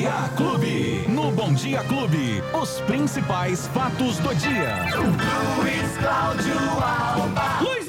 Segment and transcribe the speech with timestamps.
[0.00, 1.04] Dia Clube.
[1.10, 4.86] No Bom Dia Clube, os principais fatos do dia.
[5.58, 7.60] Luiz Cláudio Alba.
[7.60, 7.79] Luizinho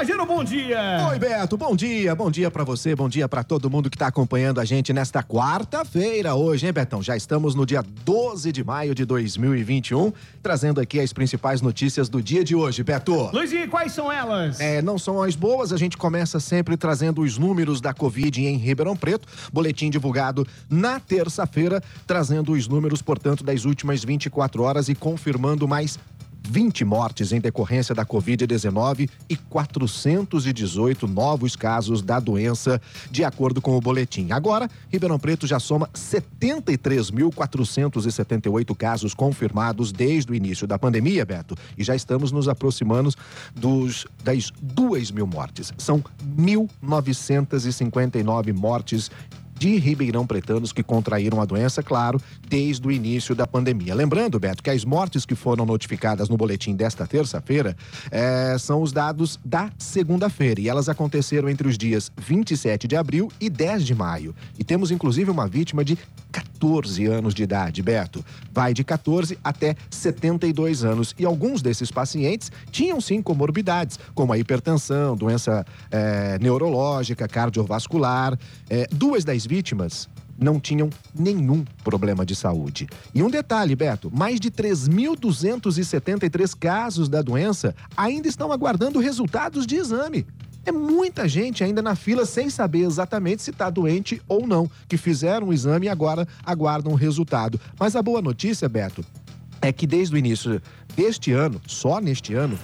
[0.00, 1.08] Mensageiro, bom dia.
[1.10, 2.14] Oi, Beto, bom dia.
[2.14, 5.22] Bom dia para você, bom dia para todo mundo que tá acompanhando a gente nesta
[5.22, 7.02] quarta-feira hoje, hein, Betão?
[7.02, 10.10] Já estamos no dia 12 de maio de 2021,
[10.42, 13.28] trazendo aqui as principais notícias do dia de hoje, Beto.
[13.30, 14.58] Luizinho, quais são elas?
[14.58, 18.56] É, não são as boas, a gente começa sempre trazendo os números da Covid em
[18.56, 24.94] Ribeirão Preto, boletim divulgado na terça-feira, trazendo os números, portanto, das últimas 24 horas e
[24.94, 25.98] confirmando mais
[26.50, 33.76] 20 mortes em decorrência da Covid-19 e 418 novos casos da doença, de acordo com
[33.76, 34.32] o boletim.
[34.32, 41.84] Agora, Ribeirão Preto já soma 73.478 casos confirmados desde o início da pandemia, Beto, e
[41.84, 43.14] já estamos nos aproximando
[43.54, 45.72] dos, das 2 mil mortes.
[45.78, 46.02] São
[46.36, 49.08] 1.959 mortes
[49.60, 53.94] de Ribeirão Pretanos que contraíram a doença, claro, desde o início da pandemia.
[53.94, 57.76] Lembrando, Beto, que as mortes que foram notificadas no boletim desta terça-feira
[58.10, 63.30] é, são os dados da segunda-feira e elas aconteceram entre os dias 27 de abril
[63.38, 64.34] e 10 de maio.
[64.58, 65.98] E temos inclusive uma vítima de
[66.32, 66.49] 14
[67.10, 68.24] anos de idade, Beto.
[68.52, 71.14] Vai de 14 até 72 anos.
[71.18, 78.38] E alguns desses pacientes tinham sim comorbidades, como a hipertensão, doença é, neurológica, cardiovascular.
[78.68, 80.08] É, duas das vítimas
[80.40, 82.88] não tinham nenhum problema de saúde.
[83.14, 89.76] E um detalhe, Beto: mais de 3.273 casos da doença ainda estão aguardando resultados de
[89.76, 90.26] exame.
[90.64, 94.96] É muita gente ainda na fila sem saber exatamente se está doente ou não, que
[94.96, 97.58] fizeram o exame e agora aguardam o resultado.
[97.78, 99.04] Mas a boa notícia, Beto,
[99.62, 100.60] é que desde o início
[100.94, 102.58] deste ano, só neste ano,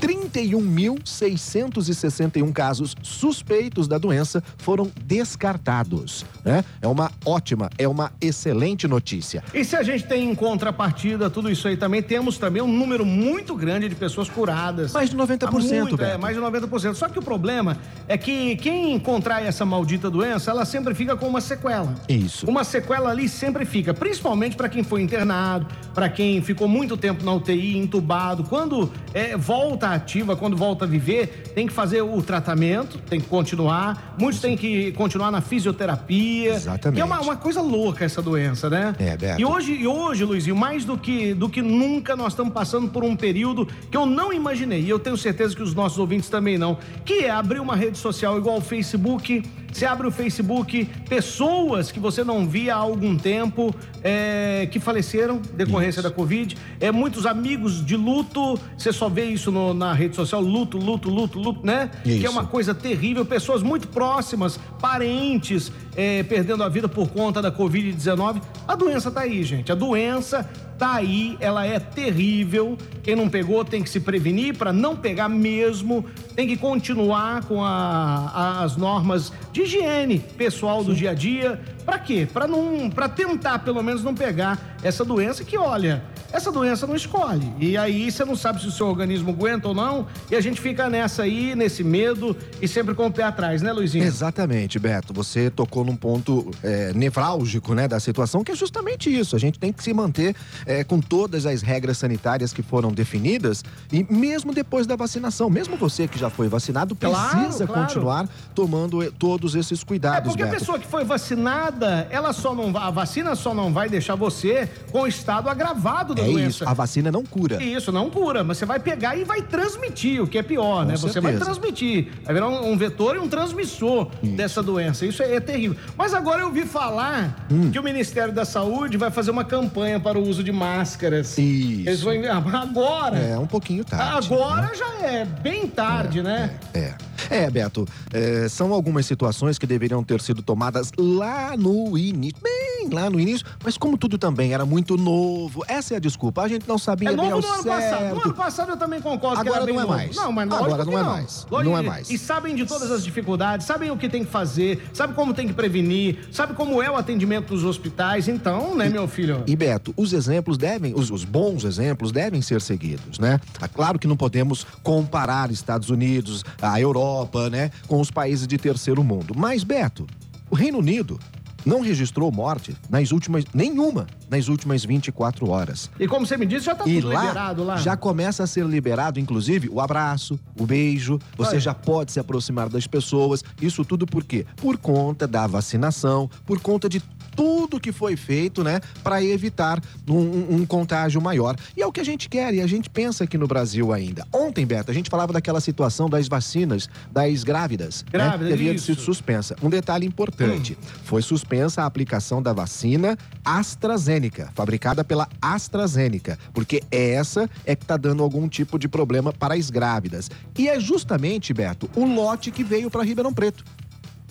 [0.00, 6.24] 31.661 casos suspeitos da doença foram descartados.
[6.44, 6.64] Né?
[6.80, 9.44] É uma ótima, é uma excelente notícia.
[9.52, 13.04] E se a gente tem em contrapartida tudo isso aí também, temos também um número
[13.04, 14.92] muito grande de pessoas curadas.
[14.92, 15.50] Mais de 90%.
[15.50, 16.94] Muito, é, mais de 90%.
[16.94, 17.76] Só que o problema
[18.08, 21.94] é que quem contrai essa maldita doença, ela sempre fica com uma sequela.
[22.08, 22.48] Isso.
[22.48, 27.24] Uma sequela ali sempre fica, principalmente para quem foi internado, para quem ficou muito tempo
[27.24, 28.44] na UTI, entubado.
[28.44, 33.26] Quando é, volta ativa, quando volta a viver, tem que fazer o tratamento, tem que
[33.26, 34.16] continuar.
[34.18, 36.54] Muitos têm que continuar na fisioterapia.
[36.54, 36.96] Exatamente.
[36.96, 38.94] Que é uma, uma coisa louca essa doença, né?
[38.98, 39.40] É, Beto.
[39.40, 43.04] E hoje, e hoje, Luizinho, mais do que, do que nunca, nós estamos passando por
[43.04, 46.58] um período que eu não imaginei, e eu tenho certeza que os nossos ouvintes também
[46.58, 49.42] não, que é abrir uma rede social igual o Facebook.
[49.72, 55.40] Você abre o Facebook, pessoas que você não via há algum tempo, é, que faleceram
[55.54, 56.08] decorrência isso.
[56.08, 56.56] da Covid.
[56.80, 61.08] É, muitos amigos de luto, você só vê isso no, na rede social, luto, luto,
[61.08, 61.90] luto, luto, né?
[62.04, 62.20] Isso.
[62.20, 63.24] Que é uma coisa terrível.
[63.24, 68.42] Pessoas muito próximas, parentes, é, perdendo a vida por conta da Covid-19.
[68.66, 69.70] A doença tá aí, gente.
[69.70, 70.48] A doença
[70.80, 72.76] tá aí, ela é terrível.
[73.02, 76.06] Quem não pegou tem que se prevenir para não pegar mesmo.
[76.34, 80.98] Tem que continuar com a, as normas de higiene pessoal do Sim.
[80.98, 81.60] dia a dia.
[81.84, 82.26] Para quê?
[82.32, 86.02] Para não, para tentar pelo menos não pegar essa doença que, olha,
[86.32, 87.52] essa doença não escolhe.
[87.58, 90.60] E aí você não sabe se o seu organismo aguenta ou não, e a gente
[90.60, 94.04] fica nessa aí, nesse medo e sempre com o pé atrás, né, Luizinho?
[94.04, 95.12] Exatamente, Beto.
[95.12, 99.34] Você tocou num ponto é, nevrálgico, né, da situação, que é justamente isso.
[99.34, 100.34] A gente tem que se manter
[100.70, 105.76] é, com todas as regras sanitárias que foram definidas e mesmo depois da vacinação, mesmo
[105.76, 107.82] você que já foi vacinado, precisa claro, claro.
[107.82, 110.54] continuar tomando eh, todos esses cuidados, É porque Beto.
[110.54, 114.68] a pessoa que foi vacinada, ela só não a vacina só não vai deixar você
[114.92, 116.48] com o estado agravado da é doença.
[116.48, 117.60] Isso, a vacina não cura.
[117.60, 120.90] Isso, não cura, mas você vai pegar e vai transmitir, o que é pior, com
[120.90, 120.96] né?
[120.96, 121.14] Certeza.
[121.14, 122.12] Você vai transmitir.
[122.24, 124.36] Vai virar um, um vetor e um transmissor isso.
[124.36, 125.04] dessa doença.
[125.04, 125.76] Isso é, é, terrível.
[125.96, 127.72] Mas agora eu ouvi falar hum.
[127.72, 131.38] que o Ministério da Saúde vai fazer uma campanha para o uso de máscaras.
[131.38, 131.88] Isso.
[131.88, 133.18] Eles vão agora.
[133.18, 134.32] É, um pouquinho tarde.
[134.32, 134.74] Agora né?
[134.74, 136.58] já é bem tarde, é, né?
[136.74, 136.78] É.
[136.78, 136.94] é.
[137.30, 142.69] É, Beto, é, são algumas situações que deveriam ter sido tomadas lá no início, bem
[142.88, 146.48] lá no início, mas como tudo também era muito novo, essa é a desculpa, a
[146.48, 147.80] gente não sabia é bem ao no ano certo.
[147.80, 148.14] Passado.
[148.14, 150.16] No ano passado eu também concordo Agora que era não é mais.
[150.16, 151.10] Não, mas Agora não é não.
[151.10, 151.46] mais.
[151.50, 152.10] Lógico, não é mais.
[152.10, 155.46] E sabem de todas as dificuldades, sabem o que tem que fazer, sabem como tem
[155.46, 159.42] que prevenir, sabe como é o atendimento dos hospitais, então, né, e, meu filho?
[159.46, 163.40] E Beto, os exemplos devem, os, os bons exemplos devem ser seguidos, né?
[163.60, 168.58] É claro que não podemos comparar Estados Unidos, a Europa, né, com os países de
[168.58, 169.34] terceiro mundo.
[169.36, 170.06] Mas, Beto,
[170.50, 171.18] o Reino Unido
[171.64, 175.90] não registrou morte nas últimas nenhuma nas últimas 24 horas.
[175.98, 177.76] E como você me disse, já está tudo lá, liberado lá.
[177.76, 181.18] Já começa a ser liberado, inclusive, o abraço, o beijo.
[181.36, 181.60] Você Olha.
[181.60, 183.42] já pode se aproximar das pessoas.
[183.60, 184.46] Isso tudo por quê?
[184.56, 187.02] Por conta da vacinação, por conta de
[187.40, 191.56] tudo que foi feito, né, para evitar um, um, um, contágio maior.
[191.74, 194.26] E é o que a gente quer e a gente pensa aqui no Brasil ainda.
[194.30, 198.78] Ontem, Beto, a gente falava daquela situação das vacinas das grávidas, Grávidas, né, que havia
[198.78, 199.56] sido suspensa.
[199.62, 200.86] Um detalhe importante: hum.
[201.02, 207.96] foi suspensa a aplicação da vacina AstraZeneca, fabricada pela AstraZeneca, porque essa é que está
[207.96, 210.30] dando algum tipo de problema para as grávidas.
[210.58, 213.64] E é justamente, Beto, o lote que veio para Ribeirão Preto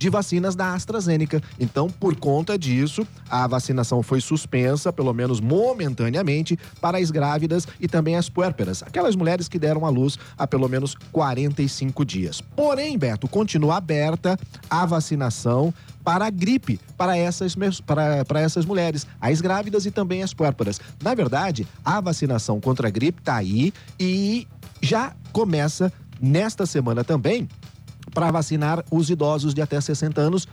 [0.00, 1.42] de vacinas da AstraZeneca.
[1.60, 7.86] Então, por conta disso, a vacinação foi suspensa, pelo menos momentaneamente, para as grávidas e
[7.86, 12.40] também as puérperas, aquelas mulheres que deram à luz há pelo menos 45 dias.
[12.40, 14.38] Porém, Beto, continua aberta
[14.70, 17.54] a vacinação para a gripe, para essas,
[17.84, 20.80] para, para essas mulheres, as grávidas e também as puérperas.
[21.02, 24.48] Na verdade, a vacinação contra a gripe está aí e
[24.80, 27.46] já começa nesta semana também
[28.14, 30.46] para vacinar os idosos de até 60 anos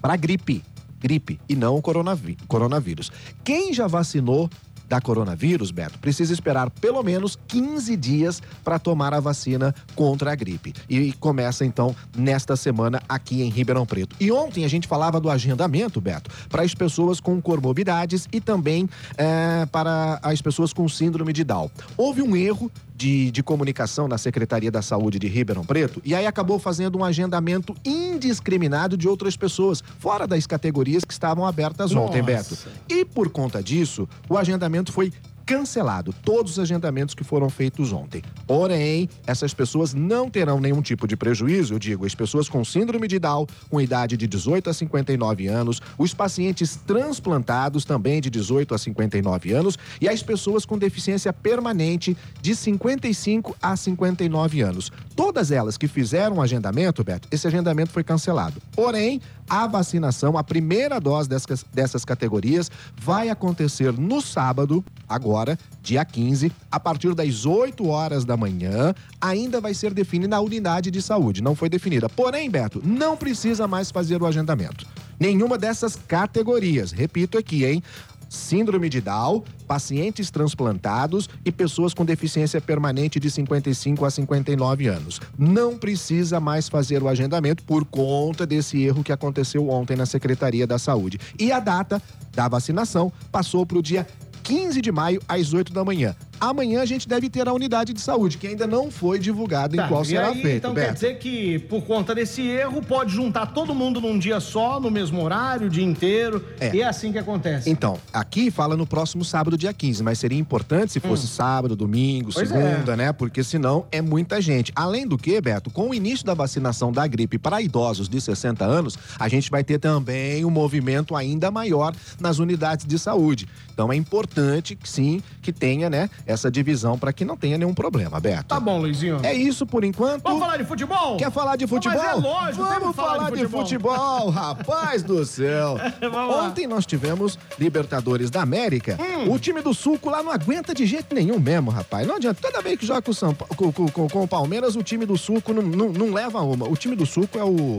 [0.00, 0.62] para gripe.
[1.00, 3.10] Gripe e não coronavírus.
[3.42, 4.50] Quem já vacinou
[4.90, 10.34] da coronavírus, Beto, precisa esperar pelo menos 15 dias para tomar a vacina contra a
[10.34, 10.74] gripe.
[10.88, 14.16] E começa então nesta semana aqui em Ribeirão Preto.
[14.18, 18.90] E ontem a gente falava do agendamento, Beto, para as pessoas com comorbidades e também
[19.16, 21.70] é, para as pessoas com síndrome de Down.
[21.96, 22.68] Houve um erro
[23.00, 27.04] de, de, comunicação na Secretaria da Saúde de Ribeirão Preto e aí acabou fazendo um
[27.04, 32.08] agendamento indiscriminado de outras pessoas, fora das categorias que estavam abertas Nossa.
[32.08, 32.58] ontem, Beto.
[32.90, 35.10] E por conta disso, o agendamento foi
[35.50, 38.22] cancelado todos os agendamentos que foram feitos ontem.
[38.46, 43.08] Porém, essas pessoas não terão nenhum tipo de prejuízo, eu digo, as pessoas com síndrome
[43.08, 48.76] de Down, com idade de 18 a 59 anos, os pacientes transplantados também de 18
[48.76, 54.92] a 59 anos e as pessoas com deficiência permanente de 55 a 59 anos.
[55.16, 58.62] Todas elas que fizeram o agendamento, Beto, esse agendamento foi cancelado.
[58.70, 59.20] Porém,
[59.50, 65.39] a vacinação, a primeira dose dessas, dessas categorias, vai acontecer no sábado, agora,
[65.82, 68.94] dia 15, a partir das 8 horas da manhã.
[69.20, 72.08] Ainda vai ser definida a unidade de saúde, não foi definida.
[72.08, 74.86] Porém, Beto, não precisa mais fazer o agendamento.
[75.18, 77.82] Nenhuma dessas categorias, repito aqui, hein?
[78.30, 85.20] síndrome de Down, pacientes transplantados e pessoas com deficiência permanente de 55 a 59 anos.
[85.36, 90.66] Não precisa mais fazer o agendamento por conta desse erro que aconteceu ontem na Secretaria
[90.66, 91.18] da Saúde.
[91.38, 92.00] E a data
[92.32, 94.06] da vacinação passou para o dia
[94.50, 96.16] 15 de maio, às 8 da manhã.
[96.40, 99.84] Amanhã a gente deve ter a unidade de saúde, que ainda não foi divulgado tá,
[99.84, 100.56] em qual será aí, feito.
[100.56, 100.86] Então Beto.
[100.86, 104.90] quer dizer que, por conta desse erro, pode juntar todo mundo num dia só, no
[104.90, 106.44] mesmo horário, o dia inteiro.
[106.58, 106.74] É.
[106.74, 107.68] E é assim que acontece.
[107.68, 111.28] Então, aqui fala no próximo sábado, dia 15, mas seria importante se fosse hum.
[111.28, 112.96] sábado, domingo, pois segunda, é.
[112.96, 113.12] né?
[113.12, 114.72] Porque senão é muita gente.
[114.74, 118.64] Além do que, Beto, com o início da vacinação da gripe para idosos de 60
[118.64, 123.48] anos, a gente vai ter também um movimento ainda maior nas unidades de saúde.
[123.72, 128.20] Então é importante, sim, que tenha, né, essa divisão para que não tenha nenhum problema,
[128.20, 128.44] Beto.
[128.44, 129.20] Tá bom, Luizinho.
[129.22, 130.22] É isso por enquanto.
[130.22, 131.16] Vamos falar de futebol?
[131.16, 131.98] Quer falar de futebol?
[131.98, 133.62] Mas é lógico, Vamos falar, falar de, futebol.
[133.62, 135.76] de futebol, rapaz do céu.
[136.44, 138.96] Ontem nós tivemos Libertadores da América.
[139.00, 139.32] Hum.
[139.32, 142.06] O time do Suco lá não aguenta de jeito nenhum mesmo, rapaz.
[142.06, 142.40] Não adianta.
[142.40, 145.18] Toda vez que joga com o, São, com, com, com o Palmeiras, o time do
[145.18, 146.68] Suco não, não, não leva uma.
[146.68, 147.78] O time do Suco é o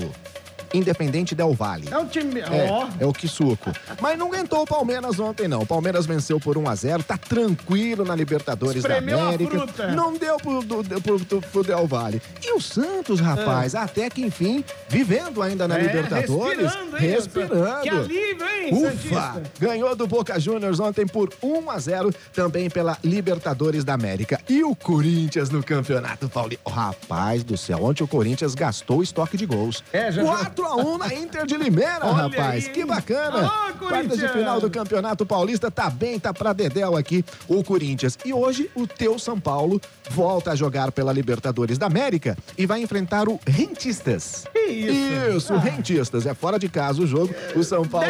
[0.74, 1.88] Independente Del Vale.
[1.92, 2.42] É o time.
[2.42, 3.72] É, é o Kisuko.
[4.02, 5.62] Mas não aguentou o Palmeiras ontem, não.
[5.62, 9.88] O Palmeiras venceu por 1 a 0 tá tranquilo na Libertadores Espremeu da América.
[9.96, 12.22] Não deu pro, do, pro, pro, pro, Del Valle.
[12.44, 13.80] E o Santos, rapaz, é.
[13.80, 16.72] até que enfim, vivendo ainda na é, Libertadores.
[16.72, 17.82] Respirando, hein, respirando.
[17.82, 18.92] Que alívio, hein, Ufa!
[18.92, 19.44] Santista.
[19.60, 24.40] Ganhou do Boca Juniors ontem por 1 a 0 também pela Libertadores da América.
[24.48, 26.70] E o Corinthians no Campeonato Paulista.
[26.70, 29.84] Rapaz do céu, ontem o Corinthians gastou o estoque de gols.
[29.92, 32.68] É, já, 4 4x1 na Inter de Limeira, Olha rapaz.
[32.68, 32.72] Aí.
[32.72, 33.50] Que bacana.
[33.80, 38.18] Quartas de final do Campeonato Paulista, tá bem, tá pra Dedéu aqui o Corinthians.
[38.24, 42.82] E hoje o teu São Paulo volta a jogar pela Libertadores da América e vai
[42.82, 44.46] enfrentar o Rentistas.
[44.54, 45.38] Que isso?
[45.38, 45.60] Isso, ah.
[45.60, 46.26] Rentistas.
[46.26, 47.34] É fora de casa o jogo.
[47.56, 48.08] O São Paulo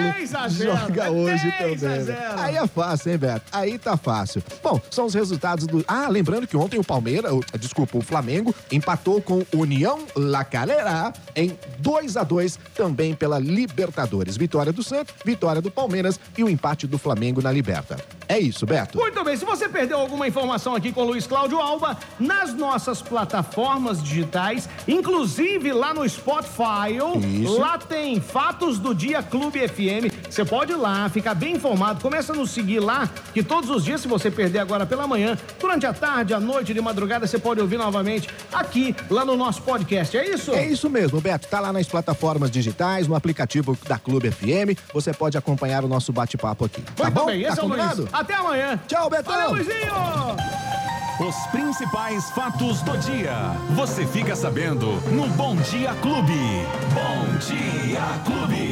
[0.49, 2.03] joga hoje também.
[2.03, 2.33] Né?
[2.37, 3.45] Aí é fácil, hein, Beto?
[3.51, 4.43] Aí tá fácil.
[4.61, 5.83] Bom, são os resultados do.
[5.87, 11.57] Ah, lembrando que ontem o Palmeiras, desculpa, o Flamengo empatou com União La Calera em
[11.79, 14.35] 2 a 2 2, também pela Libertadores.
[14.35, 17.97] Vitória do Santos, vitória do Palmeiras e o empate do Flamengo na Liberta.
[18.27, 18.97] É isso, Beto.
[18.97, 23.01] Muito bem, se você perdeu alguma informação aqui com o Luiz Cláudio Alba, nas nossas
[23.01, 26.97] plataformas digitais, inclusive lá no Spotify,
[27.41, 27.59] isso.
[27.59, 32.01] lá tem Fatos do Dia Clube FM Você pode ir lá, ficar bem informado.
[32.01, 35.37] Começa a nos seguir lá, que todos os dias, se você perder agora pela manhã,
[35.59, 39.61] durante a tarde, a noite, de madrugada, você pode ouvir novamente aqui, lá no nosso
[39.61, 40.17] podcast.
[40.17, 40.53] É isso?
[40.53, 41.49] É isso mesmo, Beto.
[41.49, 44.79] Tá lá nas plataformas digitais, no aplicativo da Clube FM.
[44.93, 46.81] Você pode acompanhar o nosso bate-papo aqui.
[46.95, 47.25] Tá Muito bom?
[47.25, 48.07] bem, esse tá é o Luiz.
[48.13, 48.79] Até amanhã.
[48.87, 49.33] Tchau, Betão.
[49.33, 49.93] Valeu, Luizinho!
[51.19, 53.33] Os principais fatos do dia.
[53.75, 56.65] Você fica sabendo no Bom Dia Clube.
[56.95, 58.71] Bom Dia Clube.